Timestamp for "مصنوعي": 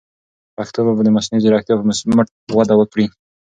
1.15-1.41